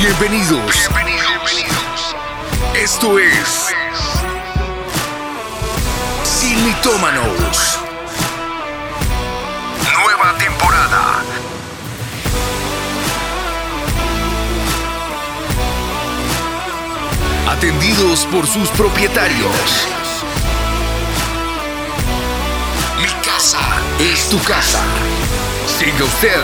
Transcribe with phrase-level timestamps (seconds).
[0.00, 0.88] Bienvenidos.
[0.88, 2.16] Bienvenidos.
[2.74, 3.68] Esto es
[6.24, 7.78] Sin Mitómanos.
[9.92, 11.22] Nueva temporada.
[17.50, 19.86] Atendidos por sus propietarios.
[23.02, 23.60] Mi casa
[23.98, 24.80] es tu casa.
[25.66, 26.40] Siga usted.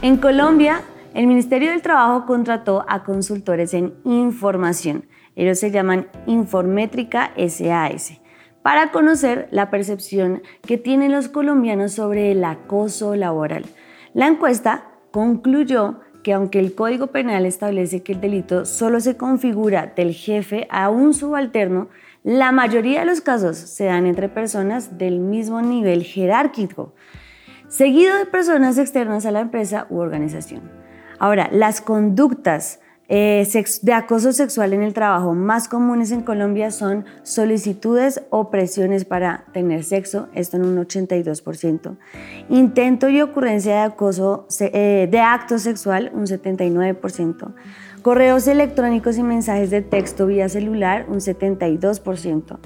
[0.00, 0.82] En Colombia,
[1.14, 5.06] el Ministerio del Trabajo contrató a consultores en información.
[5.34, 8.20] Ellos se llaman Informétrica SAS
[8.62, 13.64] para conocer la percepción que tienen los colombianos sobre el acoso laboral.
[14.14, 19.92] La encuesta concluyó que aunque el Código Penal establece que el delito solo se configura
[19.96, 21.88] del jefe a un subalterno,
[22.22, 26.94] la mayoría de los casos se dan entre personas del mismo nivel jerárquico,
[27.68, 30.79] seguido de personas externas a la empresa u organización.
[31.20, 33.46] Ahora, las conductas eh,
[33.82, 39.44] de acoso sexual en el trabajo más comunes en Colombia son solicitudes o presiones para
[39.52, 41.96] tener sexo, esto en un 82%,
[42.48, 47.52] intento y ocurrencia de acoso eh, de acto sexual, un 79%,
[48.00, 52.58] correos electrónicos y mensajes de texto vía celular, un 72%,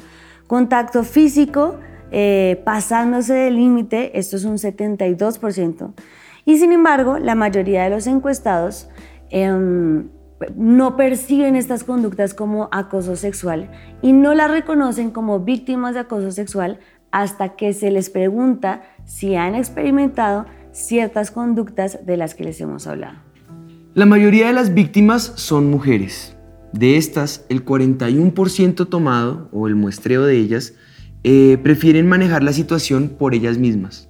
[0.46, 1.80] contacto físico
[2.12, 5.92] eh, pasándose del límite, esto es un 72%,
[6.44, 8.88] y sin embargo, la mayoría de los encuestados
[9.30, 10.08] em,
[10.56, 13.70] no perciben estas conductas como acoso sexual
[14.02, 16.78] y no las reconocen como víctimas de acoso sexual
[17.10, 22.86] hasta que se les pregunta si han experimentado ciertas conductas de las que les hemos
[22.86, 23.18] hablado.
[23.94, 26.36] La mayoría de las víctimas son mujeres.
[26.72, 30.74] De estas, el 41% tomado, o el muestreo de ellas,
[31.22, 34.08] eh, prefieren manejar la situación por ellas mismas.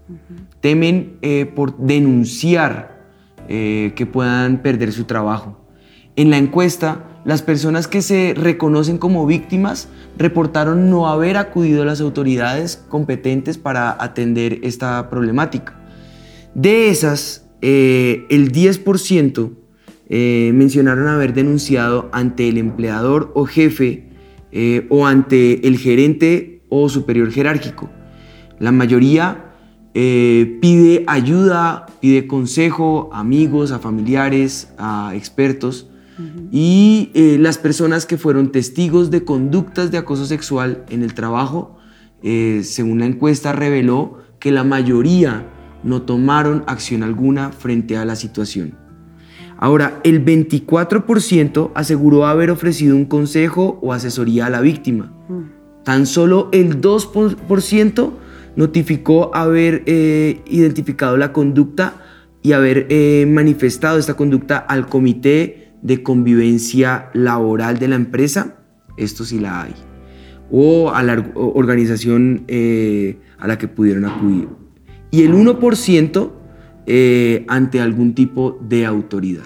[0.65, 3.05] Temen eh, por denunciar
[3.51, 5.61] eh, que puedan perder su trabajo
[6.17, 11.85] en la encuesta, las personas que se reconocen como víctimas reportaron no haber acudido a
[11.85, 15.79] las autoridades competentes para atender esta problemática.
[16.55, 19.51] De esas, eh, el 10%
[20.08, 24.08] eh, mencionaron haber denunciado ante el empleador o jefe
[24.89, 27.91] o ante el gerente o superior jerárquico.
[28.61, 29.43] La mayoría
[29.94, 35.86] pide ayuda, pide consejo a amigos, a familiares, a expertos
[36.52, 41.77] y eh, las personas que fueron testigos de conductas de acoso sexual en el trabajo,
[42.22, 45.46] eh, según la encuesta, reveló que la mayoría
[45.82, 48.78] no tomaron acción alguna frente a la situación.
[49.58, 55.12] Ahora, el 24% aseguró haber ofrecido un consejo o asesoría a la víctima.
[55.84, 58.12] Tan solo el 2%
[58.57, 61.95] notificó haber eh, identificado la conducta
[62.42, 62.87] y haber
[63.27, 68.57] manifestado esta conducta al comité de convivencia laboral de la empresa,
[68.97, 69.75] esto sí la hay,
[70.51, 74.48] o a la organización eh, a la que pudieron acudir.
[75.11, 76.31] Y el 1%
[76.86, 79.45] eh, ante algún tipo de autoridad.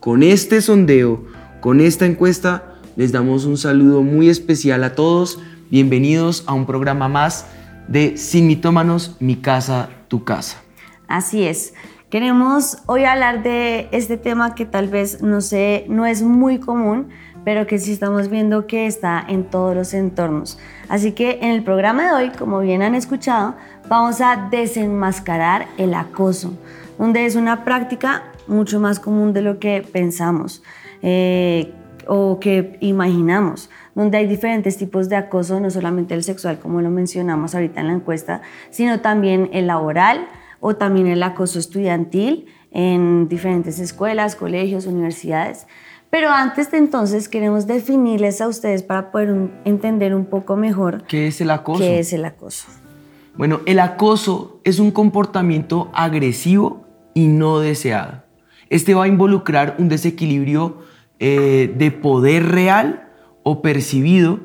[0.00, 1.24] Con este sondeo,
[1.60, 5.40] con esta encuesta, les damos un saludo muy especial a todos.
[5.70, 7.46] Bienvenidos a un programa más
[7.90, 10.62] de Sin Mitómanos, mi casa, tu casa.
[11.08, 11.74] Así es.
[12.08, 17.08] Queremos hoy hablar de este tema que tal vez no sé, no es muy común,
[17.44, 20.58] pero que sí estamos viendo que está en todos los entornos.
[20.88, 23.54] Así que en el programa de hoy, como bien han escuchado,
[23.88, 26.56] vamos a desenmascarar el acoso,
[26.98, 30.62] donde es una práctica mucho más común de lo que pensamos
[31.02, 31.72] eh,
[32.06, 33.68] o que imaginamos
[34.00, 37.88] donde hay diferentes tipos de acoso, no solamente el sexual, como lo mencionamos ahorita en
[37.88, 38.40] la encuesta,
[38.70, 40.26] sino también el laboral,
[40.60, 45.66] o también el acoso estudiantil en diferentes escuelas, colegios, universidades.
[46.10, 51.28] Pero antes de entonces queremos definirles a ustedes para poder entender un poco mejor qué
[51.28, 51.80] es el acoso.
[51.80, 52.68] ¿Qué es el acoso?
[53.36, 56.84] Bueno, el acoso es un comportamiento agresivo
[57.14, 58.22] y no deseado.
[58.70, 60.78] Este va a involucrar un desequilibrio
[61.18, 63.09] eh, de poder real
[63.42, 64.40] o percibido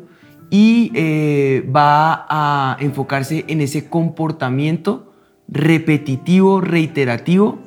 [0.50, 5.14] y eh, va a enfocarse en ese comportamiento
[5.48, 7.60] repetitivo, reiterativo,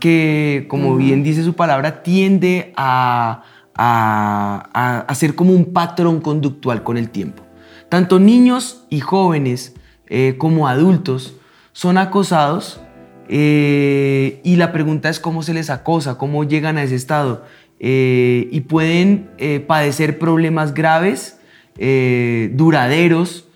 [0.00, 3.42] que como bien dice su palabra, tiende a,
[3.74, 7.42] a, ser como un patrón conductual con el tiempo.
[7.88, 9.74] Tanto niños y jóvenes
[10.08, 11.36] eh, como adultos
[11.72, 12.80] son acosados
[13.28, 17.44] eh, y la pregunta es cómo se les acosa, cómo llegan a ese estado
[17.80, 19.30] eh, y pueden
[19.66, 21.38] padecer problemas graves,
[21.76, 23.48] duraderos,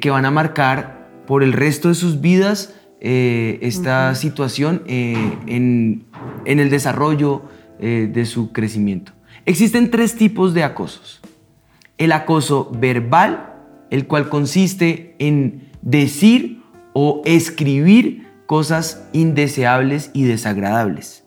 [0.00, 2.74] que van a marcar por el resto de sus vidas
[3.06, 6.06] eh, esta situación eh, en,
[6.46, 7.42] el desarrollo
[7.78, 9.12] eh, de su crecimiento.
[9.44, 11.20] Existen tres tipos de acosos.
[11.98, 13.56] El acoso verbal,
[13.90, 16.62] el cual consiste en decir
[16.94, 21.23] o escribir cosas indeseables y desagradables.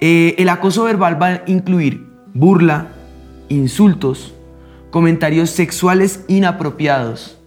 [0.00, 2.88] Eh, el acoso verbal va a incluir burla,
[3.48, 4.34] insultos,
[4.90, 7.38] comentarios sexuales inapropiados,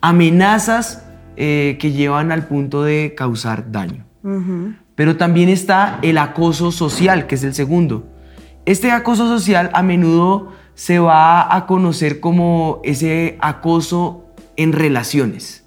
[0.00, 1.04] amenazas
[1.36, 4.04] eh, que llevan al punto de causar daño.
[4.94, 8.08] Pero también está el acoso social, que es el segundo.
[8.66, 14.26] Este acoso social a menudo se va a conocer como ese acoso
[14.56, 15.64] en relaciones.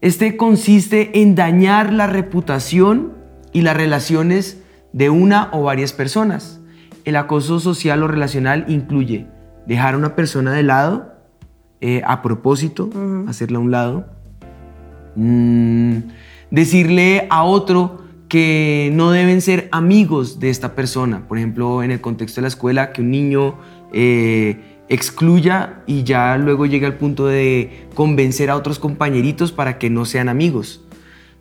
[0.00, 3.12] Este consiste en dañar la reputación
[3.52, 4.61] y las relaciones
[4.92, 6.60] de una o varias personas.
[7.04, 9.26] El acoso social o relacional incluye
[9.66, 11.12] dejar a una persona de lado,
[11.80, 12.90] eh, a propósito,
[13.26, 14.06] hacerla a un lado,
[15.16, 15.96] mm,
[16.50, 21.26] decirle a otro que no deben ser amigos de esta persona.
[21.28, 23.56] Por ejemplo, en el contexto de la escuela, que un niño
[23.92, 29.90] eh, excluya y ya luego llegue al punto de convencer a otros compañeritos para que
[29.90, 30.82] no sean amigos.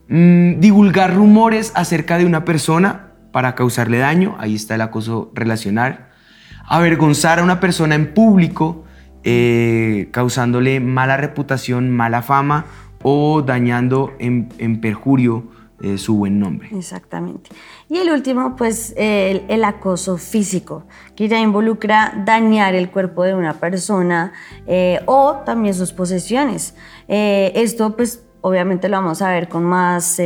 [0.10, 6.12] Mm, divulgar rumores acerca de una persona para causarle daño, ahí está el acoso relacional
[6.72, 8.86] avergonzar a una persona en público,
[9.24, 12.66] eh, causándole mala reputación, mala fama
[13.04, 15.44] o dañando en, perjurio
[15.82, 16.70] eh, su buen nombre.
[16.72, 17.50] Exactamente.
[17.90, 23.56] Y el último, pues el, acoso físico, que ya involucra dañar el cuerpo de una
[23.56, 24.32] persona
[24.66, 26.76] eh, o también sus posesiones.
[27.10, 30.22] esto, pues obviamente lo vamos a ver con más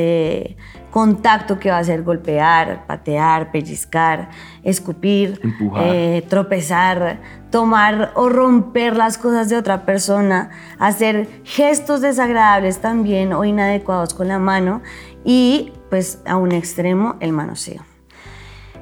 [0.95, 4.29] contacto que va a ser golpear, patear, pellizcar,
[4.63, 5.41] escupir,
[5.81, 7.19] eh, tropezar,
[7.51, 14.29] tomar o romper las cosas de otra persona, hacer gestos desagradables también o inadecuados con
[14.29, 14.81] la mano
[15.25, 17.83] y pues a un extremo el manoseo.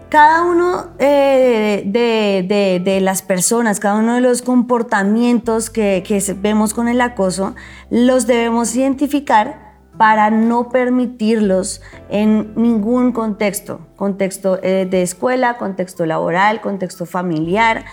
[0.10, 6.88] Cada uno eh, de, las personas, cada uno de los comportamientos que, que, vemos con
[6.88, 7.56] el acoso,
[7.90, 9.63] los debemos identificar
[9.98, 17.86] para no permitirlos en ningún contexto, contexto eh, de escuela, contexto laboral, contexto familiar.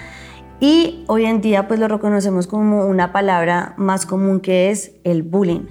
[0.60, 5.22] Y hoy en día pues lo reconocemos como una palabra más común que es el
[5.22, 5.66] bullying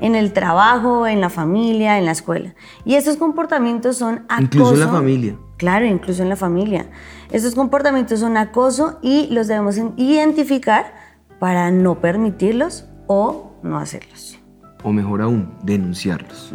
[0.00, 2.54] en el trabajo, en la familia, en la escuela.
[2.86, 4.42] Y estos comportamientos son acoso.
[4.42, 5.36] Incluso en la familia.
[5.58, 6.86] Claro, incluso en la familia.
[7.30, 10.94] Estos comportamientos son acoso y los debemos identificar
[11.38, 14.39] para no permitirlos o no hacerlos
[14.82, 16.52] o mejor aún, denunciarlos.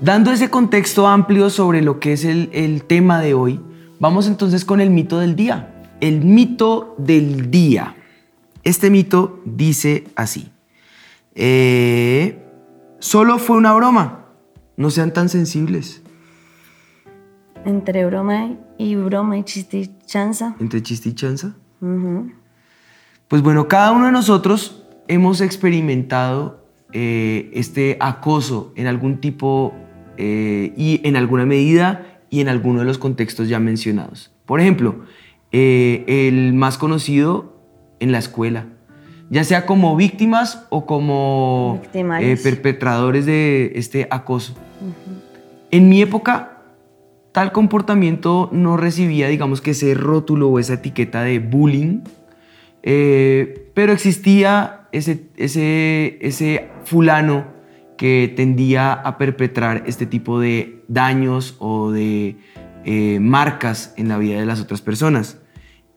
[0.00, 3.60] Dando ese contexto amplio sobre lo que es el, tema de hoy,
[3.98, 5.72] vamos entonces con el mito del día.
[6.00, 7.96] El mito del día.
[8.62, 10.50] Este mito dice así.
[11.34, 12.42] Eh,
[12.98, 14.26] solo fue una broma.
[14.76, 16.02] No sean tan sensibles.
[17.64, 19.44] Entre broma y broma y
[20.04, 20.56] chanza.
[20.60, 21.54] Entre chanza.
[23.28, 29.74] Pues bueno, cada uno de nosotros hemos experimentado eh, este acoso en algún tipo
[30.16, 34.32] eh, y en alguna medida y en alguno de los contextos ya mencionados.
[34.46, 35.00] Por ejemplo,
[35.52, 37.60] eh, el más conocido
[37.98, 38.66] en la escuela,
[39.30, 44.54] ya sea como víctimas o como perpetradores de este acoso.
[45.70, 46.62] En mi época,
[47.32, 52.02] tal comportamiento no recibía, digamos que ese rótulo o esa etiqueta de bullying,
[52.82, 57.56] pero existía ese, ese, ese fulano
[57.96, 62.36] que tendía a perpetrar este tipo de daños o de
[62.84, 65.40] eh, marcas en la vida de las otras personas.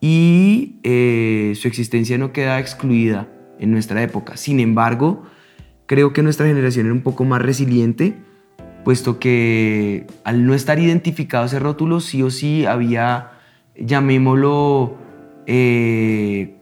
[0.02, 3.28] Y eh, su existencia no queda excluida
[3.60, 4.38] en nuestra época.
[4.38, 5.24] Sin embargo,
[5.86, 8.16] creo que nuestra generación era un poco más resiliente,
[8.86, 13.32] puesto que al no estar identificado ese rótulo, sí o sí había,
[13.76, 14.98] llamémoslo,
[15.46, 16.56] eh,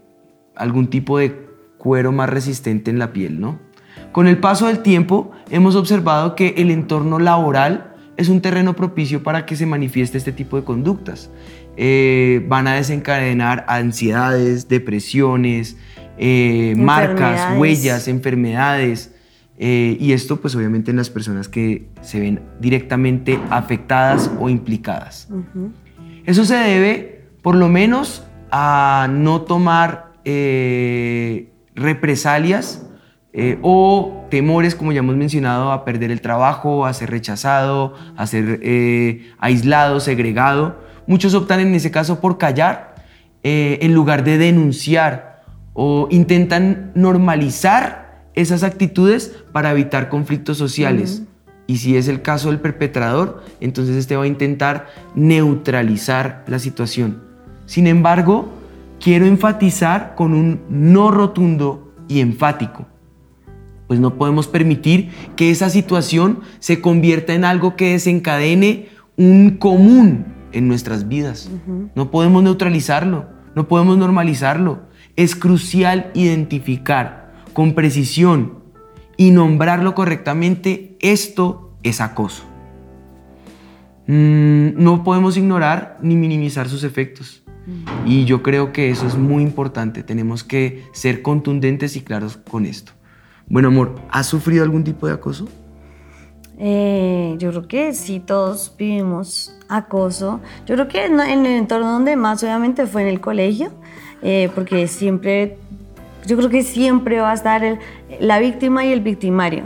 [0.55, 1.46] algún tipo de
[1.77, 3.59] cuero más resistente en la piel, ¿no?
[4.11, 9.21] Con el paso del tiempo hemos observado que el entorno laboral es un terreno propicio
[9.21, 11.29] para que se manifieste este tipo de conductas.
[11.77, 15.77] Eh, van a desencadenar ansiedades, depresiones,
[16.17, 19.13] eh, marcas, huellas, enfermedades.
[19.59, 25.29] Eh, y esto pues obviamente en las personas que se ven directamente afectadas o implicadas.
[26.25, 30.13] Eso se debe por lo menos a no tomar
[31.77, 32.83] represalias
[33.31, 38.25] eh, o temores, como ya hemos mencionado, a perder el trabajo, a ser rechazado, a
[38.25, 40.81] ser eh, aislado, segregado.
[41.05, 42.95] Muchos optan en ese caso por callar
[43.43, 45.43] eh, en lugar de denunciar
[45.73, 51.21] o intentan normalizar esas actitudes para evitar conflictos sociales.
[51.67, 57.21] Y si es el caso del perpetrador, entonces este va a intentar neutralizar la situación.
[57.67, 58.56] Sin embargo,
[58.99, 62.87] quiero enfatizar con un no rotundo y enfático.
[63.87, 70.25] Pues no podemos permitir que esa situación se convierta en algo que desencadene un común
[70.51, 71.49] en nuestras vidas.
[71.95, 74.81] No podemos neutralizarlo, no podemos normalizarlo.
[75.15, 78.59] Es crucial identificar con precisión
[79.15, 80.97] y nombrarlo correctamente.
[80.99, 82.43] Esto es acoso.
[84.07, 87.43] Mm, no podemos ignorar ni minimizar sus efectos.
[88.05, 90.03] Y yo creo que eso es muy importante.
[90.03, 92.93] Tenemos que ser contundentes y claros con esto.
[93.47, 95.47] Bueno, amor, ¿has sufrido algún tipo de acoso?
[96.59, 100.39] Eh, yo creo que sí, todos vivimos acoso.
[100.65, 103.71] Yo creo que en, el entorno donde más obviamente fue en el colegio,
[104.21, 105.57] eh, porque siempre,
[106.25, 107.79] yo creo que siempre va a estar
[108.19, 109.65] la víctima y el victimario.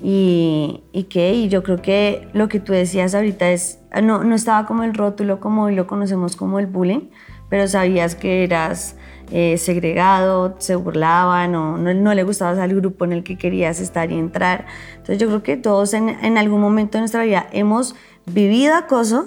[0.00, 4.64] Y, y y yo creo que lo que tú decías ahorita es, no, no estaba
[4.64, 7.08] como el rótulo como hoy lo conocemos como el bullying,
[7.48, 8.96] pero sabías que eras
[9.30, 14.10] eh, segregado, se burlaban o no, le gustabas al grupo en el que querías estar
[14.10, 14.66] y entrar.
[14.92, 17.94] Entonces yo creo que todos en, en algún momento de nuestra vida hemos
[18.26, 19.26] vivido acoso,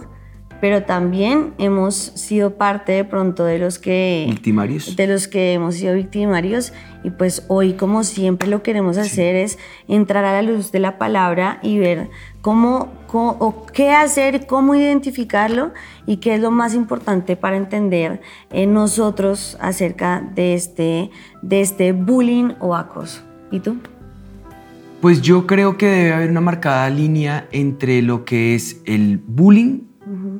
[0.62, 4.26] pero también hemos sido parte de pronto de los que...
[4.30, 4.96] Victimarios.
[4.96, 6.72] De los que hemos sido victimarios
[7.04, 11.00] y pues hoy como siempre lo queremos hacer es entrar a la luz de la
[11.00, 15.74] palabra y ver cómo, o qué hacer, cómo identificarlo
[16.06, 21.10] y qué es lo más importante para entender en nosotros acerca de este,
[21.42, 23.24] de este bullying o acoso.
[23.50, 23.78] ¿Y tú?
[25.02, 29.91] Pues yo creo que debe haber una marcada línea entre lo que es el bullying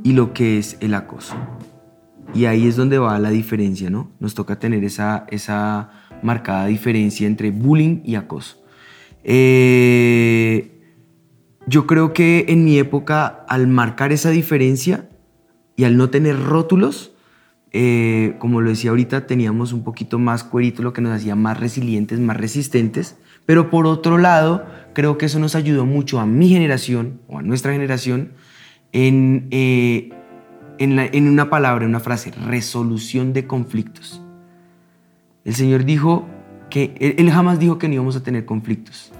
[0.04, 1.36] y lo que es el acoso.
[2.34, 4.12] Y ahí es donde va la diferencia, ¿no?
[4.20, 5.90] Nos toca tener esa, esa
[6.24, 8.64] marcada diferencia entre bullying y acoso.
[9.24, 10.80] Eh,
[11.68, 15.10] yo creo que en mi época, al marcar esa diferencia
[15.76, 17.12] y al no tener rótulos,
[17.74, 21.60] eh, como lo decía ahorita, teníamos un poquito más cuerito, lo que nos hacía más
[21.60, 23.18] resilientes, más resistentes.
[23.46, 27.42] Pero por otro lado, creo que eso nos ayudó mucho a mi generación o a
[27.42, 28.34] nuestra generación
[28.92, 30.10] en, eh,
[30.78, 34.22] en, una palabra, en una frase, resolución de conflictos.
[35.46, 36.28] El Señor dijo
[36.70, 39.12] que Él, jamás dijo que no íbamos a tener conflictos.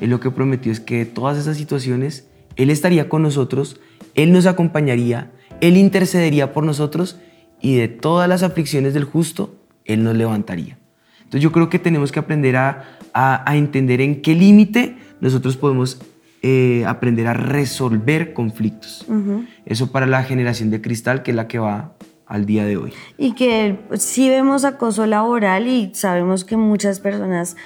[0.00, 3.80] Él lo que prometió es que todas esas situaciones, Él estaría con nosotros,
[4.14, 7.18] Él nos acompañaría, Él intercedería por nosotros
[7.60, 10.78] y de todas las aflicciones del justo, Él nos levantaría.
[11.18, 16.00] Entonces yo creo que tenemos que aprender a, a entender en qué límite nosotros podemos
[16.42, 19.06] eh, aprender a resolver conflictos.
[19.64, 21.94] Eso para la generación de cristal, que es la que va
[22.26, 22.92] al día de hoy.
[23.16, 27.56] Y que si vemos acoso laboral y sabemos que muchas personas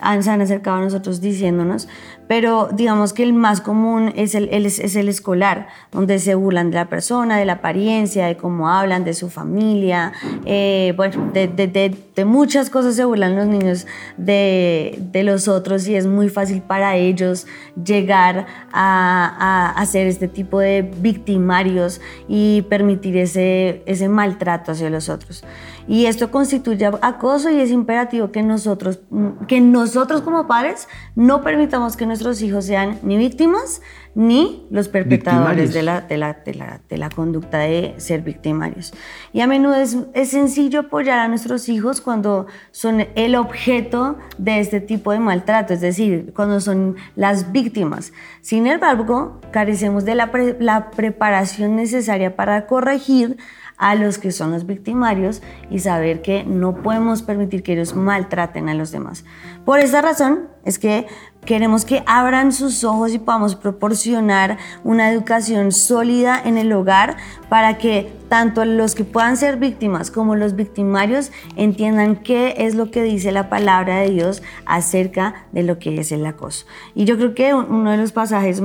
[0.00, 1.88] han, se han acercado a nosotros diciéndonos,
[2.28, 6.76] pero digamos que el más común es el, es el escolar, donde se burlan de
[6.76, 10.12] la persona, de la apariencia, de cómo hablan, de su familia,
[10.44, 15.88] eh, bueno, de, de, de, muchas cosas se burlan los niños de, de, los otros
[15.88, 17.46] y es muy fácil para ellos
[17.82, 25.08] llegar a, a, ser este tipo de victimarios y permitir ese, ese maltrato hacia los
[25.08, 25.42] otros.
[25.90, 29.00] Y esto constituye acoso y es imperativo que nosotros,
[29.48, 33.82] que nosotros como padres no permitamos que nuestros hijos sean ni víctimas
[34.14, 38.92] ni los perpetradores de la, de, la, de la, conducta de ser victimarios.
[39.32, 44.60] Y a menudo es, es sencillo apoyar a nuestros hijos cuando son el objeto de
[44.60, 48.12] este tipo de maltrato, es decir, cuando son las víctimas.
[48.40, 53.36] Sin embargo, carecemos de la, la preparación necesaria para corregir
[53.80, 55.40] a los que son los victimarios
[55.70, 59.24] y saber que no podemos permitir que ellos maltraten a los demás.
[59.64, 61.06] Por esa razón es que
[61.44, 67.16] queremos que abran sus ojos y podamos proporcionar una educación sólida en el hogar
[67.48, 72.90] para que tanto los que puedan ser víctimas como los victimarios entiendan qué es lo
[72.90, 76.66] que dice la palabra de Dios acerca de lo que es el acoso.
[76.94, 78.62] Y yo creo que uno de los pasajes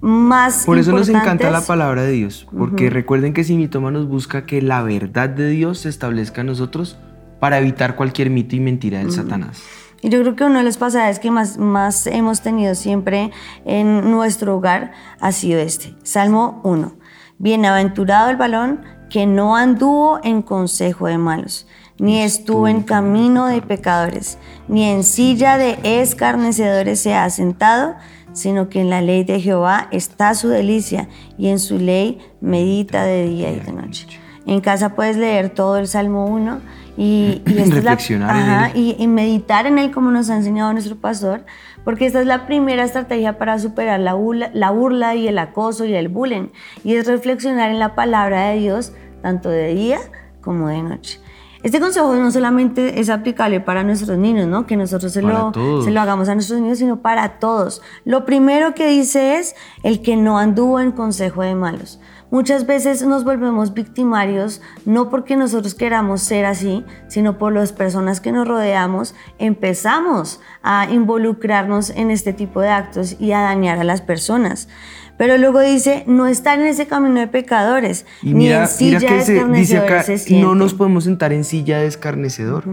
[0.00, 4.46] más Por eso nos encanta la palabra de Dios, porque recuerden que si nos busca
[4.46, 6.96] que la verdad de Dios se establezca en nosotros
[7.38, 9.83] para evitar cualquier mito y mentira del Satanás.
[10.04, 13.30] Y yo creo que uno de los pasajes que más, más hemos tenido siempre
[13.64, 15.94] en nuestro hogar ha sido este.
[16.02, 16.92] Salmo 1.
[17.38, 21.66] Bienaventurado el balón que no anduvo en consejo de malos,
[21.98, 24.36] ni estuvo en camino de pecadores,
[24.68, 27.94] ni en silla de escarnecedores se ha sentado,
[28.34, 31.08] sino que en la ley de Jehová está su delicia,
[31.38, 34.23] y en su ley medita de día y de noche.
[34.46, 36.60] En casa puedes leer todo el Salmo 1
[36.96, 40.36] y, y esta es la- Reflexionar ajá, y, y meditar en él como nos ha
[40.36, 41.44] enseñado nuestro pastor,
[41.84, 45.84] porque esta es la primera estrategia para superar la burla, la burla y el acoso
[45.86, 46.48] y el bullying,
[46.84, 49.98] y es reflexionar en la palabra de Dios tanto de día
[50.42, 51.20] como de noche.
[51.62, 54.66] Este consejo no solamente es aplicable para nuestros niños, ¿no?
[54.66, 55.50] que nosotros se lo,
[55.82, 57.80] se lo hagamos a nuestros niños, sino para todos.
[58.04, 61.98] Lo primero que dice es el que no anduvo en consejo de malos.
[62.30, 68.20] Muchas veces nos volvemos victimarios no porque nosotros queramos ser así, sino por las personas
[68.20, 73.84] que nos rodeamos, empezamos a involucrarnos en este tipo de actos y a dañar a
[73.84, 74.68] las personas.
[75.16, 78.98] Pero luego dice, no estar en ese camino de pecadores, Y ni mira, en silla
[78.98, 79.38] mira que de se, dice
[79.78, 80.44] acá, escarnecedores se siente".
[80.46, 82.64] no nos podemos sentar en silla de escarnecedor.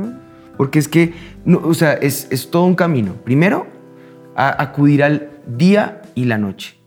[0.58, 1.14] Porque es que,
[1.46, 3.14] no, o sea, es, es todo un camino.
[3.24, 3.68] Primero,
[4.36, 6.81] a- acudir al día y la noche.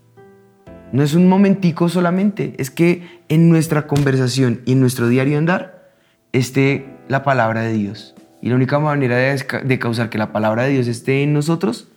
[0.95, 5.91] No es un momentico solamente, es que en nuestra conversación y en nuestro diario andar
[6.33, 8.15] esté la palabra de Dios.
[8.41, 11.89] Y la única manera de, de causar que la palabra de Dios esté en nosotros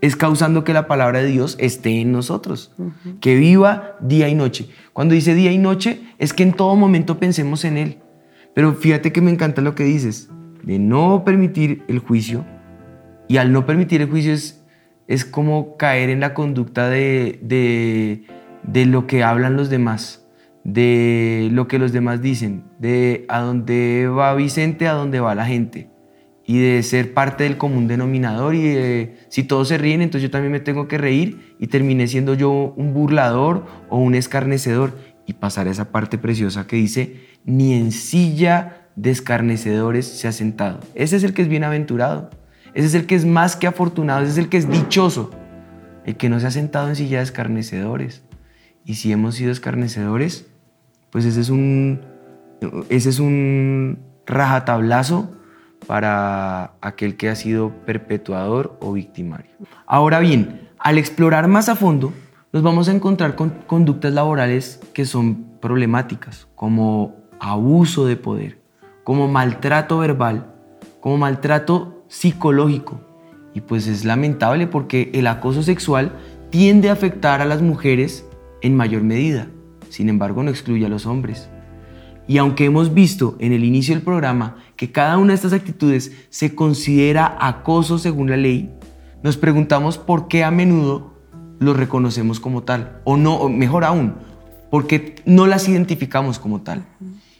[0.00, 2.72] es causando que la palabra de Dios esté en nosotros.
[3.20, 4.70] Que viva día y noche.
[4.94, 7.98] Cuando dice día y noche es que en todo momento pensemos en Él.
[8.54, 10.30] Pero fíjate que me encanta lo que dices,
[10.62, 12.46] de no permitir el juicio.
[13.28, 14.64] Y al no permitir el juicio es,
[15.08, 18.24] es como caer en la conducta de, de,
[18.66, 20.26] de lo que hablan los demás,
[20.64, 25.46] de lo que los demás dicen, de a dónde va Vicente, a dónde va la
[25.46, 25.90] gente.
[26.48, 30.52] Y de ser parte del común denominador y si todos se ríen, entonces yo también
[30.52, 34.96] me tengo que reír y terminé siendo yo un burlador o un escarnecedor
[35.26, 40.32] y pasar a esa parte preciosa que dice, ni en silla de escarnecedores se ha
[40.32, 40.78] sentado.
[40.94, 42.30] Ese es el que es bienaventurado.
[42.74, 45.30] Ese es el que es más que afortunado, ese es el que es dichoso,
[46.04, 48.25] el que no se ha sentado en silla de escarnecedores.
[48.86, 50.46] Y si hemos sido escarnecedores,
[51.10, 52.02] pues ese es un,
[52.88, 55.28] ese es un rajatablazo
[55.88, 59.50] para aquel que ha sido perpetuador o victimario.
[59.86, 62.12] Ahora bien, al explorar más a fondo,
[62.52, 68.60] nos vamos a encontrar con conductas laborales que son problemáticas, como abuso de poder,
[69.02, 70.46] como maltrato verbal,
[71.00, 73.00] como maltrato psicológico.
[73.52, 76.12] Y pues es lamentable porque el acoso sexual
[76.50, 78.24] tiende a afectar a las mujeres
[78.66, 79.48] en mayor medida.
[79.88, 81.48] Sin embargo, no excluye a los hombres.
[82.28, 86.12] Y aunque hemos visto en el inicio del programa que cada una de estas actitudes
[86.28, 88.70] se considera acoso según la ley,
[89.22, 91.14] nos preguntamos por qué a menudo
[91.58, 94.14] lo reconocemos como tal, o no, mejor aún,
[94.70, 96.84] porque no las identificamos como tal.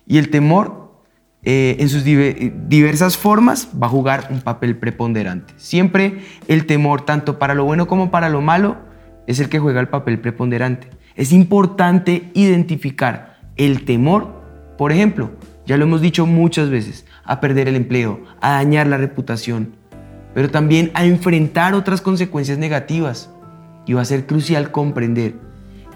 [0.07, 1.03] Y el temor,
[1.43, 5.53] eh, en sus dive- diversas formas, va a jugar un papel preponderante.
[5.57, 8.79] Siempre el temor, tanto para lo bueno como para lo malo,
[9.27, 10.89] es el que juega el papel preponderante.
[11.17, 14.43] Es importante identificar el temor,
[14.79, 15.31] por ejemplo,
[15.67, 19.73] ya lo hemos dicho muchas veces, a perder el empleo, a dañar la reputación,
[20.35, 23.31] pero también a enfrentar otras consecuencias negativas.
[23.87, 25.35] Y va a ser crucial comprender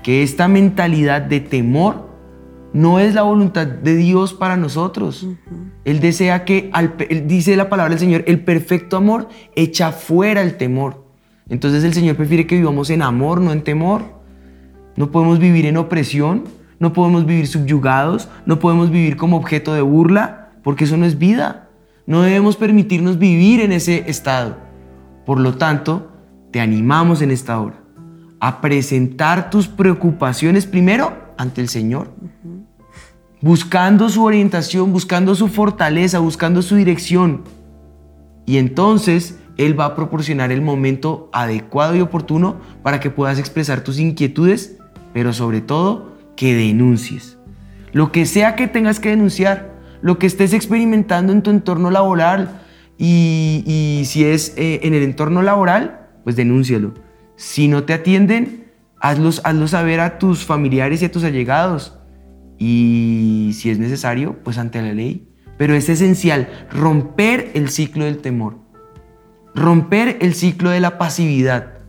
[0.03, 2.09] que esta mentalidad de temor
[2.73, 5.27] no es la voluntad de Dios para nosotros.
[5.85, 9.91] Él desea que, al pe- él dice la palabra del Señor, el perfecto amor echa
[9.93, 11.05] fuera el temor.
[11.49, 14.20] Entonces el Señor prefiere que vivamos en amor, no en temor.
[15.01, 16.45] No podemos vivir en opresión,
[16.79, 21.17] no podemos vivir subyugados, no podemos vivir como objeto de burla, porque eso no es
[21.17, 21.71] vida.
[22.05, 24.59] No debemos permitirnos vivir en ese estado.
[25.25, 26.13] Por lo tanto,
[26.51, 27.77] te animamos en esta hora
[28.41, 32.13] a presentar tus preocupaciones primero ante el Señor,
[33.41, 37.45] buscando su orientación, buscando su fortaleza, buscando su dirección.
[38.45, 43.83] Y entonces Él va a proporcionar el momento adecuado y oportuno para que puedas expresar
[43.83, 44.77] tus inquietudes,
[45.12, 47.38] pero sobre todo que denuncies.
[47.92, 52.62] Lo que sea que tengas que denunciar, lo que estés experimentando en tu entorno laboral
[52.96, 56.94] y, y si es eh, en el entorno laboral, pues denúncialo.
[57.37, 58.61] Si no te atienden,
[59.01, 61.96] hazlos, hazlo saber a tus familiares y a tus allegados.
[62.59, 65.29] Y si es necesario, pues ante la ley.
[65.57, 68.59] Pero es esencial romper el ciclo del temor,
[69.55, 71.81] romper el ciclo de la pasividad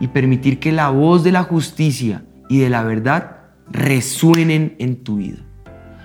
[0.00, 3.36] y permitir que la voz de la justicia y de la verdad
[3.70, 5.38] resuenen en tu vida.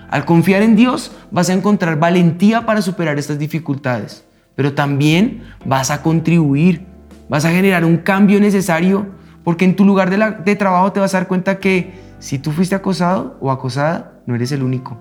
[0.09, 5.89] Al confiar en Dios vas a encontrar valentía para superar estas dificultades, pero también vas
[5.91, 6.85] a contribuir,
[7.27, 9.07] vas a generar un cambio necesario,
[9.43, 12.37] porque en tu lugar de, la- de trabajo te vas a dar cuenta que si
[12.39, 14.97] tú fuiste acosado o acosada, no eres el único.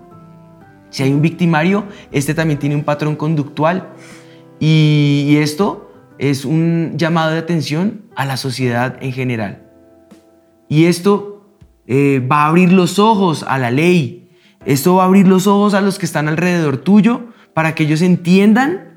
[0.89, 3.89] Si hay un victimario, este también tiene un patrón conductual
[4.59, 9.61] y, y esto es un llamado de atención a la sociedad en general.
[10.67, 11.34] Y esto
[11.87, 14.27] eh, va a abrir los ojos a la ley
[14.65, 18.01] Esto va a abrir los ojos a los que están alrededor tuyo para que ellos
[18.01, 18.95] entiendan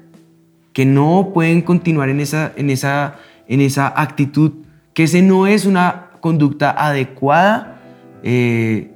[0.72, 4.52] que no pueden continuar en esa, en esa, en esa actitud,
[4.94, 7.80] que ese no es una conducta adecuada.
[8.22, 8.92] Eh,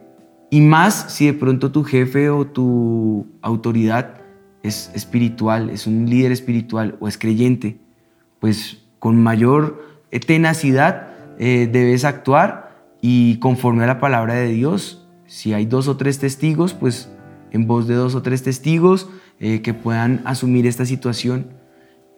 [0.48, 4.14] y más si de pronto tu jefe o tu autoridad
[4.62, 7.78] es espiritual, es un líder espiritual o es creyente,
[8.38, 9.82] pues con mayor
[10.26, 12.61] tenacidad eh, debes actuar
[13.02, 15.06] y conforme a la palabra de Dios.
[15.26, 17.10] Si hay dos o tres testigos, pues
[17.50, 21.48] en voz de dos o tres testigos eh, que puedan asumir esta situación,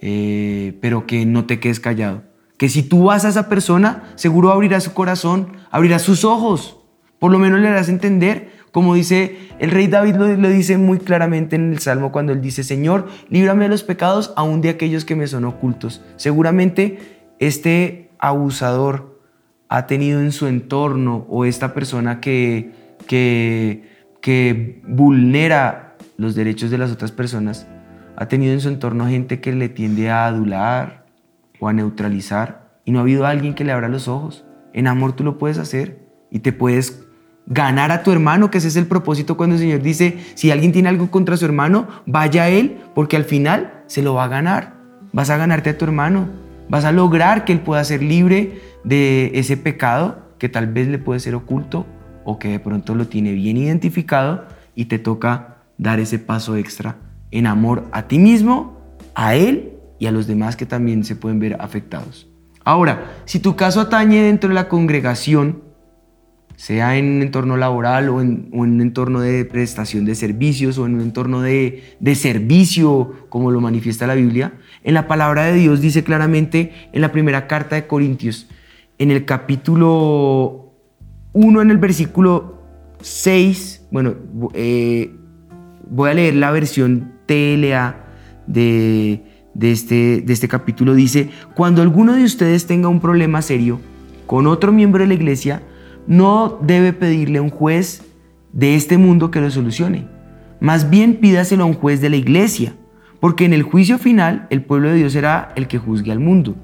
[0.01, 2.23] eh, pero que no te quedes callado.
[2.57, 6.79] Que si tú vas a esa persona, seguro abrirá su corazón, abrirá sus ojos
[7.25, 11.57] por lo menos le harás entender, como dice el rey David lo, dice muy claramente
[11.57, 15.16] en el Salmo cuando él dice, Señor, líbrame de los pecados aún de aquellos que
[15.16, 16.03] me son ocultos.
[16.16, 16.99] Seguramente
[17.38, 19.13] este abusador
[19.75, 22.71] ha tenido en su entorno o esta persona que,
[23.09, 23.83] que,
[24.21, 27.67] que vulnera los derechos de las otras personas,
[28.15, 31.07] ha tenido en su entorno gente que le tiende a adular
[31.59, 34.45] o a neutralizar y no ha habido alguien que le abra los ojos.
[34.73, 37.05] En amor tú lo puedes hacer y te puedes
[37.47, 40.71] ganar a tu hermano, que ese es el propósito cuando el Señor dice, si alguien
[40.71, 44.29] tiene algo contra su hermano, vaya a él, porque al final se lo va a
[44.29, 44.75] ganar.
[45.13, 49.33] Vas a ganarte a tu hermano, vas a lograr que él pueda ser libre de
[49.35, 51.87] ese pecado que tal vez le puede ser oculto
[52.24, 56.96] o que de pronto lo tiene bien identificado y te toca dar ese paso extra
[57.31, 58.79] en amor a ti mismo,
[59.14, 62.29] a él y a los demás que también se pueden ver afectados.
[62.64, 65.63] Ahora, si tu caso atañe dentro de la congregación,
[66.57, 70.95] sea en un entorno laboral o en, un entorno de prestación de servicios o en
[70.95, 71.83] un entorno de,
[72.14, 77.12] servicio, como lo manifiesta la Biblia, en la palabra de Dios dice claramente en la
[77.12, 78.49] primera carta de Corintios,
[78.99, 80.73] en el capítulo
[81.33, 82.62] 1, en el versículo
[83.01, 84.14] 6, bueno,
[84.55, 85.11] eh,
[85.90, 87.97] voy a leer la versión TLA
[88.47, 93.81] de, de, este, de este capítulo, dice, cuando alguno de ustedes tenga un problema serio
[94.27, 95.62] con otro miembro de la iglesia,
[96.07, 98.03] no debe pedirle a un juez
[98.53, 100.07] de este mundo que lo solucione.
[100.61, 102.75] Más bien pídaselo a un juez de la iglesia,
[103.21, 106.57] porque en el juicio final el pueblo de Dios será el que juzgue al mundo.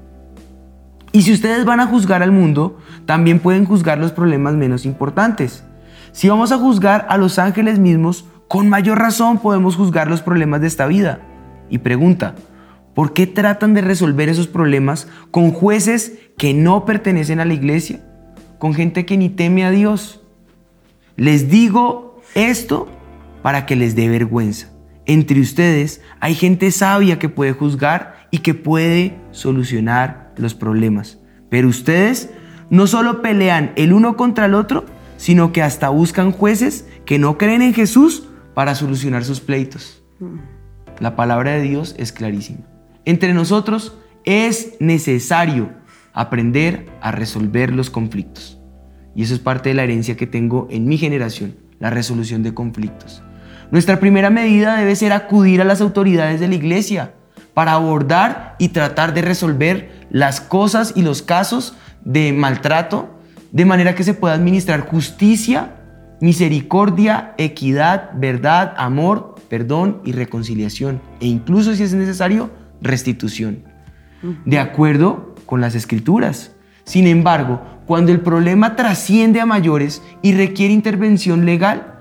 [1.11, 5.63] Y si ustedes van a juzgar al mundo, también pueden juzgar los problemas menos importantes.
[6.13, 10.61] Si vamos a juzgar a los ángeles mismos, con mayor razón podemos juzgar los problemas
[10.61, 11.19] de esta vida.
[11.69, 12.35] Y pregunta,
[12.93, 18.01] ¿por qué tratan de resolver esos problemas con jueces que no pertenecen a la iglesia?
[18.61, 20.21] Con gente que ni teme a Dios.
[21.15, 22.87] Les digo esto
[23.41, 24.67] para que les dé vergüenza.
[25.07, 31.17] Entre ustedes hay gente sabia que puede juzgar y que puede solucionar los problemas.
[31.49, 32.29] Pero ustedes
[32.69, 34.85] no solo pelean el uno contra el otro,
[35.17, 40.03] sino que hasta buscan jueces que no creen en Jesús para solucionar sus pleitos.
[40.99, 42.59] La palabra de Dios es clarísima.
[43.05, 45.80] Entre nosotros es necesario
[46.13, 48.59] aprender a resolver los conflictos.
[49.15, 52.53] Y eso es parte de la herencia que tengo en mi generación, la resolución de
[52.53, 53.23] conflictos.
[53.71, 57.13] Nuestra primera medida debe ser acudir a las autoridades de la iglesia
[57.53, 63.09] para abordar y tratar de resolver las cosas y los casos de maltrato
[63.51, 65.75] de manera que se pueda administrar justicia,
[66.21, 73.63] misericordia, equidad, verdad, amor, perdón y reconciliación e incluso si es necesario restitución,
[74.45, 76.55] de acuerdo con las escrituras.
[76.85, 81.99] Sin embargo, cuando el problema trasciende a mayores y requiere intervención legal,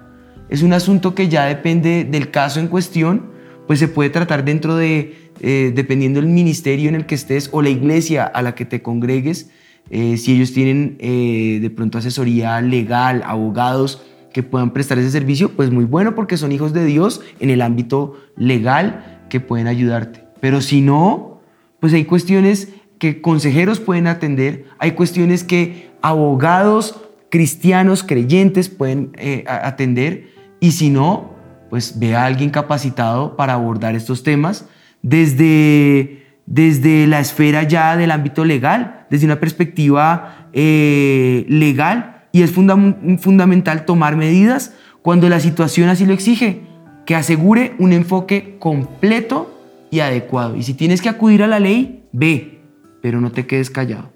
[0.49, 3.33] es un asunto que ya depende del caso en cuestión,
[3.67, 7.61] pues se puede tratar dentro de, eh, dependiendo del ministerio en el que estés o
[7.61, 9.51] la iglesia a la que te congregues,
[9.91, 14.01] eh, si ellos tienen eh, de pronto asesoría legal, abogados
[14.33, 17.63] que puedan prestar ese servicio, pues muy bueno porque son hijos de Dios en el
[17.63, 20.23] ámbito legal que pueden ayudarte.
[20.41, 21.41] Pero si no,
[21.81, 22.69] pues hay cuestiones
[23.01, 30.29] que consejeros pueden atender, hay cuestiones que abogados cristianos, creyentes pueden eh, atender.
[30.61, 31.35] Y si no,
[31.71, 34.67] pues ve a alguien capacitado para abordar estos temas
[35.01, 42.27] desde, desde la esfera ya del ámbito legal, desde una perspectiva eh, legal.
[42.33, 46.61] Y es fundamental tomar medidas cuando la situación así lo exige,
[47.07, 49.57] que asegure un enfoque completo
[49.91, 50.55] y adecuado.
[50.55, 52.60] Y si tienes que acudir a la ley, ve,
[53.01, 54.13] pero no te quedes callado.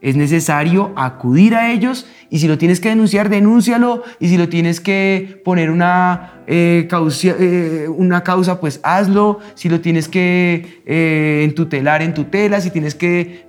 [0.00, 4.48] Es necesario acudir a ellos y si lo tienes que denunciar, denúncialo y si lo
[4.48, 9.40] tienes que poner una, eh, causa, eh, una causa, pues hazlo.
[9.54, 12.62] Si lo tienes que eh, entutelar, en tutela.
[12.62, 13.44] Si tienes que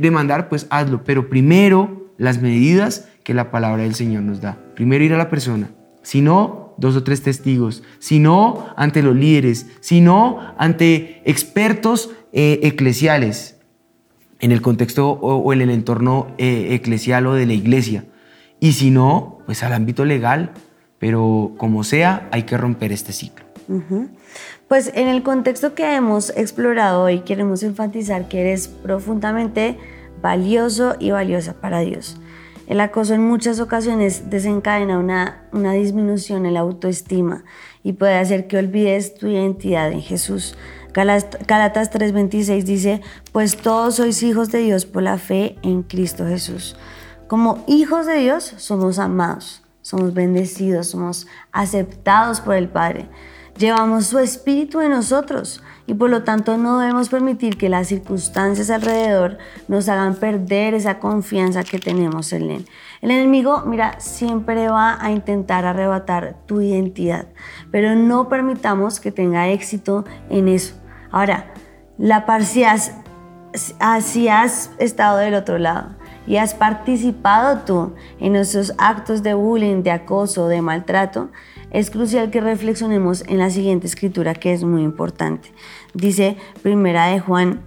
[0.00, 1.04] demandar, pues hazlo.
[1.04, 4.56] Pero primero las medidas que la palabra del Señor nos da.
[4.74, 5.70] Primero ir a la persona.
[6.02, 13.51] Si no, dos o tres testigos, sino ante los líderes, sino ante expertos eh, eclesiales,
[14.42, 18.04] en el contexto o, en el entorno eh, eclesial o de la iglesia.
[18.60, 20.50] Y si no, pues al ámbito legal,
[20.98, 23.46] pero como sea, hay que romper este ciclo.
[24.68, 29.78] Pues en el contexto que hemos explorado hoy, queremos enfatizar que eres profundamente
[30.20, 32.20] valioso y valiosa para Dios.
[32.66, 37.44] El acoso en muchas ocasiones desencadena una, una disminución en la autoestima
[37.82, 40.56] y puede hacer que olvides tu identidad en Jesús.
[40.92, 43.00] Galatas 3:26 dice,
[43.32, 46.76] pues todos sois hijos de Dios por la fe en Cristo Jesús.
[47.28, 53.08] Como hijos de Dios somos amados, somos bendecidos, somos aceptados por el Padre.
[53.56, 58.70] Llevamos su espíritu en nosotros y por lo tanto no debemos permitir que las circunstancias
[58.70, 62.66] alrededor nos hagan perder esa confianza que tenemos en Él.
[63.02, 67.26] El enemigo, mira, siempre va a intentar arrebatar tu identidad,
[67.70, 70.81] pero no permitamos que tenga éxito en eso.
[71.12, 71.52] Ahora,
[71.98, 72.92] la parcias,
[74.00, 75.90] si has estado del otro lado
[76.26, 81.30] y has participado tú en esos actos de bullying, de acoso, de maltrato,
[81.70, 85.52] es crucial que reflexionemos en la siguiente escritura que es muy importante.
[85.92, 87.60] Dice Primera de Juan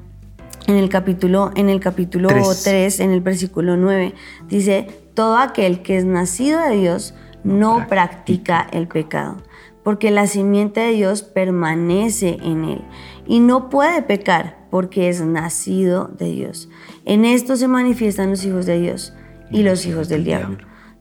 [0.67, 2.99] en el capítulo en el capítulo 3.
[2.99, 4.15] en el versículo 9,
[4.47, 9.37] dice, todo aquel que es nacido de Dios no practica el pecado,
[9.83, 12.81] porque la simiente de Dios permanece en él
[13.27, 16.69] y no puede pecar porque es nacido de Dios.
[17.05, 19.13] En esto se manifiestan los hijos de Dios
[19.49, 20.57] y los hijos del diablo.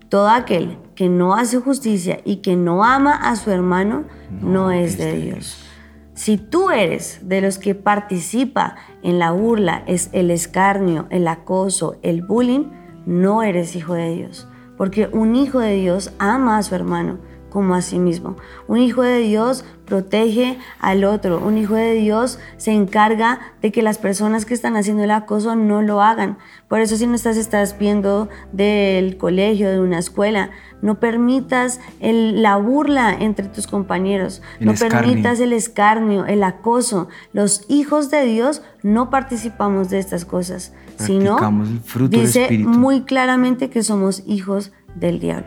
[0.09, 4.05] Todo aquel que no hace justicia y que no ama a su hermano
[4.41, 5.65] no, es de Dios.
[6.15, 11.97] Si tú eres de los que participa en la burla, es el escarnio, el acoso,
[12.03, 12.71] el bullying,
[13.07, 14.47] no eres hijo de Dios.
[14.77, 17.19] Porque un hijo de Dios ama a su hermano
[17.55, 18.35] como a sí mismo.
[18.67, 21.39] Un hijo de Dios protege al otro.
[21.39, 25.55] Un hijo de Dios se encarga de que las personas que están haciendo el acoso
[25.55, 26.37] no lo hagan.
[26.67, 30.51] Por eso si no estás, estás viendo del colegio, de una escuela,
[30.83, 37.07] no permitas la burla entre tus compañeros, no permitas el escarnio, el acoso.
[37.33, 41.39] Los hijos de Dios no participamos de estas cosas, sino
[42.09, 45.47] dice muy claramente que somos hijos del diablo.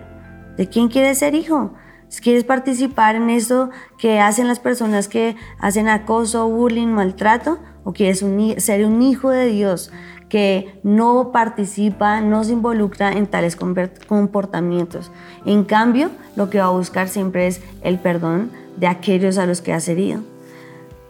[0.55, 1.73] ¿De quién quieres ser hijo?
[2.09, 7.93] Si quieres participar en eso que hacen las personas que hacen acoso, bullying, maltrato, o
[7.93, 8.23] quieres
[8.63, 9.91] ser un hijo de Dios
[10.29, 15.11] que no participa, no se involucra en tales comportamientos.
[15.45, 19.61] En cambio, lo que va a buscar siempre es el perdón de aquellos a los
[19.61, 20.21] que has herido.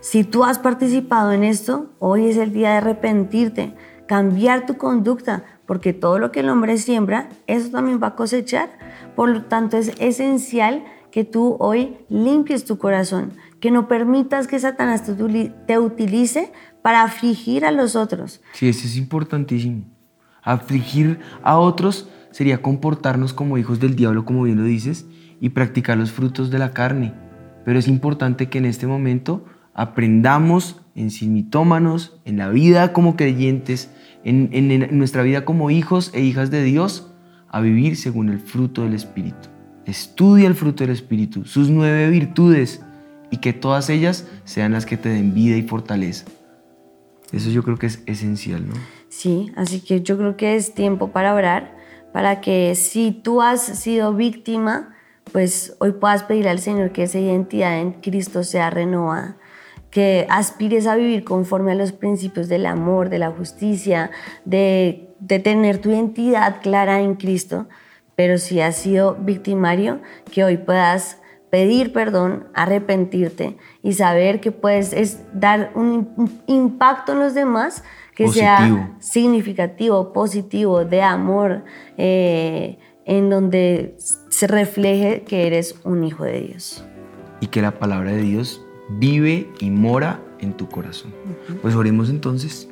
[0.02, 3.74] Si tú has participado en esto, hoy es el día de arrepentirte,
[4.08, 8.70] cambiar tu conducta, porque todo lo que el hombre siembra, eso también va a cosechar.
[9.16, 14.60] Por lo tanto, es esencial que tú hoy limpies tu corazón, que no permitas que
[14.60, 15.04] Satanás
[15.68, 16.52] te utilice
[16.82, 18.42] para afligir a los otros.
[18.54, 19.84] Sí, eso es importantísimo.
[20.42, 25.06] Afligir a otros sería comportarnos como hijos del diablo, como bien lo dices,
[25.42, 27.14] y practicar los frutos de la carne.
[27.66, 33.92] Pero es importante que en este momento aprendamos en mitómanos, en la vida como creyentes,
[34.28, 37.12] en, nuestra vida como hijos e hijas de Dios
[37.50, 39.50] a vivir según el fruto del Espíritu.
[39.86, 42.82] Estudia el fruto del Espíritu, sus nueve virtudes,
[43.30, 46.26] y que todas ellas sean las que te den vida y fortaleza.
[47.32, 48.74] Eso yo creo que es esencial, ¿no?
[49.10, 51.76] Sí, así que yo creo que es tiempo para orar,
[52.14, 54.96] para que si tú has sido víctima,
[55.34, 59.38] pues hoy puedas pedir al Señor que esa identidad en Cristo sea renovada
[59.92, 64.12] que aspires a vivir conforme a los principios del amor, de la justicia,
[64.46, 65.04] de,
[65.44, 67.68] tener tu identidad clara en Cristo,
[68.16, 70.00] pero si has sido victimario,
[70.32, 71.18] que hoy puedas
[71.50, 78.96] pedir perdón, arrepentirte y saber que puedes dar un impacto en los demás que sea
[79.00, 81.64] significativo, positivo, de amor,
[81.98, 86.84] eh, en donde se refleje que eres un hijo de Dios.
[87.40, 91.14] Y que la palabra de Dios vive y mora en tu corazón.
[91.62, 92.70] Pues oremos entonces.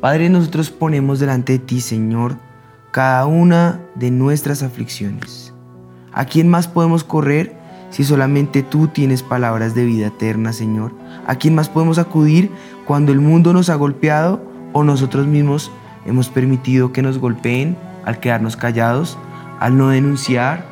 [0.00, 2.36] Padre, nosotros ponemos delante de ti, Señor,
[2.90, 5.52] cada una de nuestras aflicciones.
[6.12, 7.54] ¿A quién más podemos correr
[7.90, 10.92] si solamente tú tienes palabras de vida eterna, Señor?
[11.26, 12.50] ¿A quién más podemos acudir
[12.86, 15.70] cuando el mundo nos ha golpeado o nosotros mismos
[16.06, 19.18] hemos permitido que nos golpeen al quedarnos callados,
[19.58, 20.64] al no denunciar,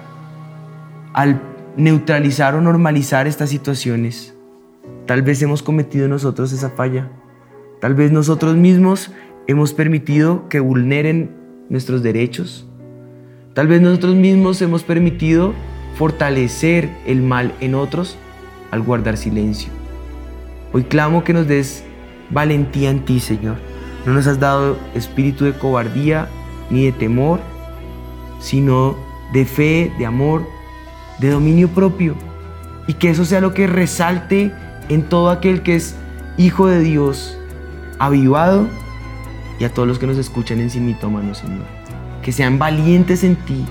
[1.12, 1.42] al
[1.76, 4.37] neutralizar o normalizar estas situaciones?
[5.08, 7.08] Tal vez hemos cometido nosotros esa falla.
[7.80, 9.10] Tal vez nosotros mismos
[9.46, 11.34] hemos permitido que vulneren
[11.70, 12.68] nuestros derechos.
[13.54, 15.54] Tal vez nosotros mismos hemos permitido
[15.96, 18.18] fortalecer el mal en otros
[18.70, 19.70] al guardar silencio.
[20.74, 21.84] Hoy clamo que nos des
[22.28, 23.56] valentía en ti, Señor.
[24.04, 26.28] No nos has dado espíritu de cobardía
[26.68, 27.40] ni de temor,
[28.40, 28.94] sino
[29.32, 30.46] de fe, de amor,
[31.18, 32.14] de dominio propio.
[32.86, 34.52] Y que eso sea lo que resalte
[34.88, 35.94] en todo aquel que es
[36.36, 37.36] hijo de Dios,
[37.98, 38.68] avivado,
[39.58, 41.66] y a todos los que nos escuchan en sí mitómano, Señor.
[42.22, 43.64] Que sean valientes en ti,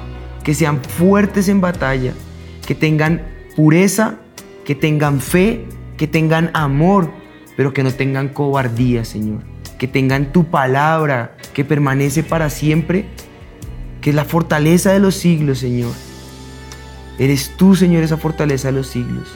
[0.44, 2.14] que sean fuertes en batalla,
[2.66, 3.22] que tengan
[3.56, 4.16] pureza,
[4.66, 7.10] que tengan fe, que tengan amor,
[7.56, 9.42] pero que no tengan cobardía, Señor.
[9.80, 13.06] Que tengan tu palabra que permanece para siempre,
[14.02, 15.94] que es la fortaleza de los siglos, Señor.
[17.18, 19.36] Eres tú, Señor, esa fortaleza de los siglos.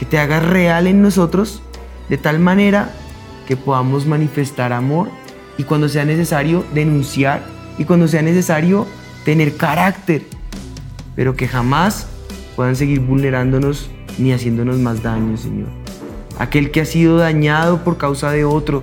[0.00, 1.62] Que te hagas real en nosotros
[2.08, 2.90] de tal manera
[3.46, 5.10] que podamos manifestar amor
[5.58, 7.42] y cuando sea necesario denunciar
[7.76, 8.86] y cuando sea necesario
[9.26, 10.22] tener carácter,
[11.14, 12.06] pero que jamás
[12.56, 15.68] puedan seguir vulnerándonos ni haciéndonos más daño, Señor.
[16.38, 18.82] Aquel que ha sido dañado por causa de otro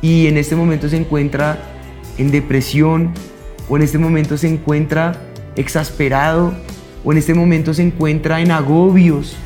[0.00, 1.58] y en este momento se encuentra
[2.16, 3.12] en depresión
[3.68, 5.20] o en este momento se encuentra
[5.56, 6.54] exasperado
[7.04, 9.36] o en este momento se encuentra en agobios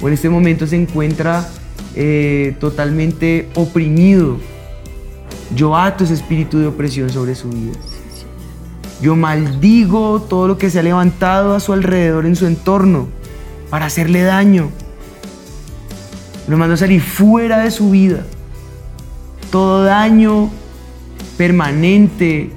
[0.00, 1.48] o en este momento se encuentra
[1.94, 4.38] eh, totalmente oprimido.
[5.54, 7.72] Yo ato ese espíritu de opresión sobre su vida.
[9.00, 13.08] Yo maldigo todo lo que se ha levantado a su alrededor en su entorno
[13.70, 14.70] para hacerle daño.
[16.48, 18.24] Lo mando a salir fuera de su vida.
[19.50, 20.50] Todo daño
[21.36, 22.50] permanente,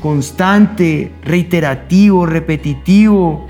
[0.00, 3.46] constante, reiterativo, repetitivo.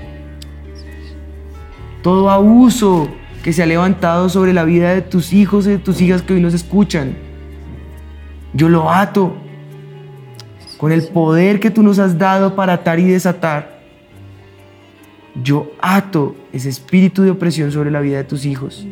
[2.01, 3.09] Todo abuso
[3.43, 6.33] que se ha levantado sobre la vida de tus hijos y de tus hijas que
[6.33, 7.15] hoy nos escuchan.
[8.53, 9.33] Yo lo ato
[10.77, 13.79] con el poder que tú nos has dado para atar y desatar
[15.43, 18.85] yo ato ese espíritu de opresión sobre la vida de tus hijos.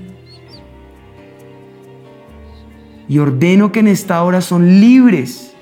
[3.07, 5.53] Y ordeno que en esta hora son libres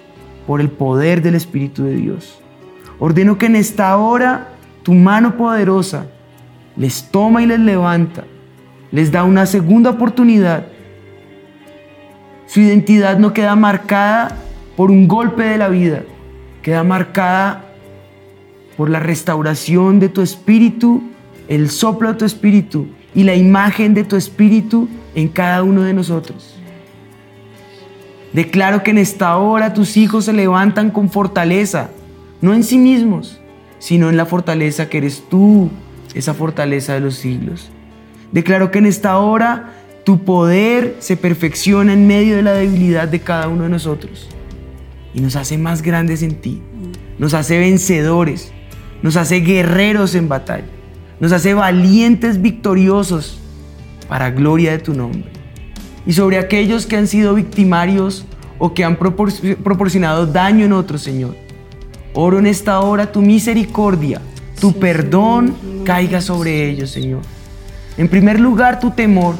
[0.48, 2.40] por el poder del Espíritu de Dios.
[3.00, 4.50] Ordeno que en esta hora
[4.84, 6.08] tu mano poderosa
[6.78, 8.24] les toma y les levanta,
[8.92, 10.68] les da una segunda oportunidad.
[12.48, 14.38] Su identidad no queda marcada
[14.76, 16.04] por un golpe de la vida,
[16.62, 17.66] queda marcada
[18.78, 21.02] por la restauración de tu espíritu,
[21.48, 25.94] el soplo de tu espíritu y la imagen de tu espíritu en cada uno de
[25.94, 26.56] nosotros.
[28.34, 31.90] Declaro que en esta hora tus hijos se levantan con fortaleza,
[32.42, 33.40] no en sí mismos,
[33.80, 35.70] sino en la fortaleza que eres tú,
[36.16, 37.70] esa fortaleza de los siglos.
[38.32, 39.74] Declaro que en esta hora
[40.04, 44.30] tu poder se perfecciona en medio de la debilidad de cada uno de nosotros
[45.14, 46.62] y nos hace más grandes en ti,
[47.18, 48.52] nos hace vencedores,
[49.02, 50.66] nos hace guerreros en batalla,
[51.20, 53.40] nos hace valientes victoriosos
[54.08, 55.32] para gloria de tu nombre.
[56.06, 58.26] Y sobre aquellos que han sido victimarios
[58.60, 61.36] o que han proporcionado daño en otros, Señor,
[62.14, 64.22] oro en esta hora tu misericordia,
[64.60, 67.22] tu perdón caiga sobre ellos, Señor.
[67.98, 69.36] En primer lugar, tu temor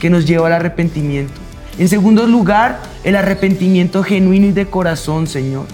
[0.00, 1.34] que nos lleva al arrepentimiento.
[1.78, 5.66] En segundo lugar, el arrepentimiento genuino y de corazón, Señor.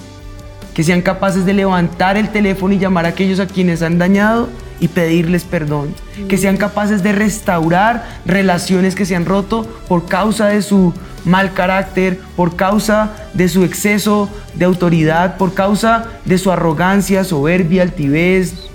[0.74, 4.48] Que sean capaces de levantar el teléfono y llamar a aquellos a quienes han dañado
[4.80, 5.92] y pedirles perdón,
[6.28, 11.52] que sean capaces de restaurar relaciones que se han roto por causa de su mal
[11.52, 18.67] carácter, por causa de su exceso de autoridad, por causa de su arrogancia, soberbia, altivez,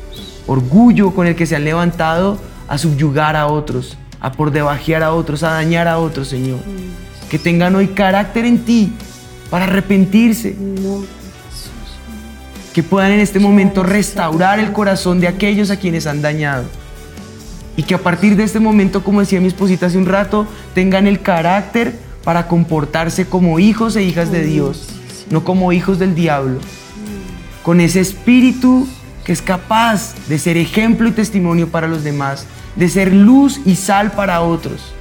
[0.47, 5.13] orgullo con el que se han levantado a subyugar a otros, a por debajear a
[5.13, 6.60] otros, a dañar a otros, Señor.
[7.29, 8.93] Que tengan hoy carácter en ti
[9.49, 10.56] para arrepentirse
[12.73, 16.65] que puedan en este momento restaurar el corazón de aquellos a quienes han dañado.
[17.77, 21.08] Y que a partir de este momento, como decía mi esposita hace un rato, tengan
[21.08, 24.89] el carácter para comportarse como hijos e hijas de Dios,
[25.29, 26.60] no como hijos del diablo.
[27.62, 28.88] Con ese espíritu
[29.26, 33.76] que es capaz de ser ejemplo y testimonio para los demás, de ser luz y
[33.76, 34.94] sal para otros,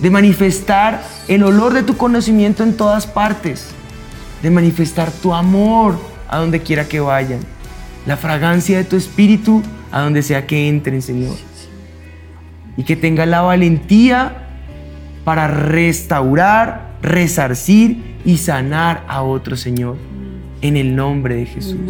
[0.00, 3.68] de manifestar el olor de tu conocimiento en todas partes,
[4.42, 7.40] de manifestar tu amor a donde quiera que vayan.
[8.06, 11.36] La fragancia de tu espíritu a donde sea que entren, Señor.
[12.76, 14.42] Y que tengan la valentía
[15.24, 19.96] para restaurar, resarcir y sanar a otro, Señor.
[20.60, 21.80] En el nombre de Jesús.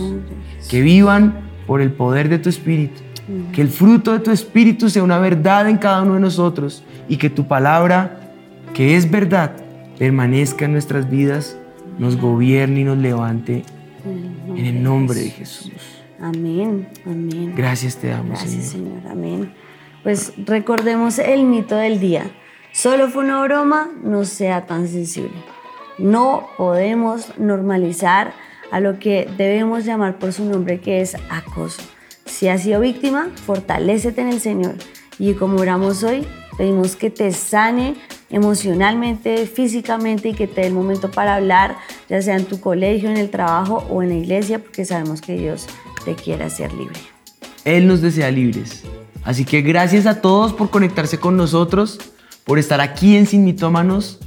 [0.70, 3.02] Que vivan por el poder de tu espíritu.
[3.52, 6.84] Que el fruto de tu espíritu sea una verdad en cada uno de nosotros.
[7.08, 8.32] Y que tu palabra,
[8.72, 9.56] que es verdad,
[9.98, 11.58] permanezca en nuestras vidas,
[11.98, 13.64] nos gobierne y nos levante
[14.04, 15.72] en el nombre de Jesús.
[16.20, 17.52] Amén, amén.
[17.56, 19.00] Gracias te damos, Gracias, Señor.
[19.00, 19.12] Señor.
[19.12, 19.52] Amén.
[20.02, 22.30] Pues recordemos el mito del día.
[22.72, 25.36] Solo fue una broma, no sea tan sensible.
[25.98, 28.32] No podemos normalizar
[28.70, 31.82] a lo que debemos llamar por su nombre, que es acoso.
[32.24, 34.74] Si has sido víctima, fortalécete en el Señor.
[35.18, 36.26] Y como oramos hoy,
[36.58, 37.94] pedimos que te sane
[38.30, 41.76] emocionalmente, físicamente y que te dé el momento para hablar,
[42.08, 45.38] ya sea en tu colegio, en el trabajo o en la iglesia, porque sabemos que
[45.38, 45.66] Dios
[46.04, 46.98] te quiere hacer libre.
[47.64, 48.82] Él nos desea libres.
[49.24, 51.98] Así que gracias a todos por conectarse con nosotros,
[52.44, 54.20] por estar aquí en Sin Mitómanos.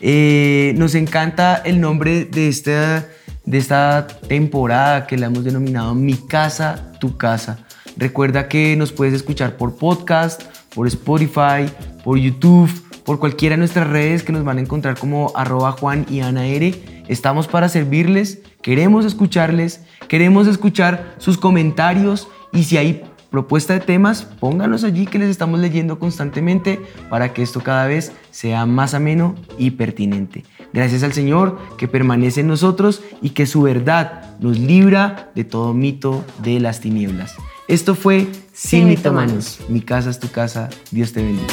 [0.00, 3.08] Eh, nos encanta el nombre de esta,
[3.46, 7.58] de esta temporada que la hemos denominado Mi casa, tu casa.
[7.96, 10.42] Recuerda que nos puedes escuchar por podcast,
[10.74, 11.70] por Spotify,
[12.02, 12.70] por YouTube,
[13.04, 16.46] por cualquiera de nuestras redes que nos van a encontrar como arroba Juan y Ana
[16.46, 17.04] R.
[17.06, 23.04] Estamos para servirles, queremos escucharles, queremos escuchar sus comentarios y si hay
[23.34, 26.80] propuesta de temas, pónganos allí que les estamos leyendo constantemente
[27.10, 30.44] para que esto cada vez sea más ameno y pertinente.
[30.72, 35.74] Gracias al Señor que permanece en nosotros y que su verdad nos libra de todo
[35.74, 37.34] mito de las tinieblas.
[37.66, 39.58] Esto fue Sin Sin Mitomanos.
[39.68, 40.70] Mi casa es tu casa.
[40.92, 41.52] Dios te bendiga.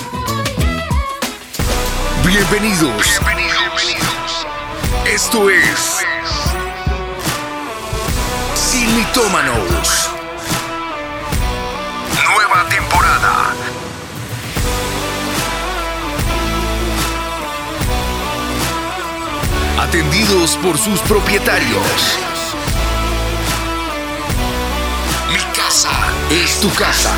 [2.27, 3.19] Bienvenidos.
[3.25, 4.45] Bienvenidos.
[5.11, 5.97] Esto es
[8.53, 10.00] Sin Mitómanos.
[19.91, 22.17] Atendidos por sus propietarios.
[25.33, 25.89] Mi casa
[26.29, 27.11] es tu casa.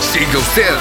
[0.00, 0.74] Siga usted